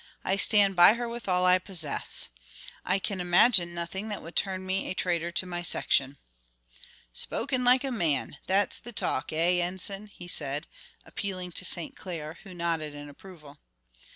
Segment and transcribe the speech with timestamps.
[0.23, 2.29] I stand by her with all I possess.
[2.83, 6.17] I can imagine nothing that would turn me a traitor to my section."
[7.13, 8.37] "Spoken like a man.
[8.47, 10.65] That's the talk, eh, Enson?" he said,
[11.05, 11.95] appealing to St.
[11.95, 13.59] Clair, who nodded in approval.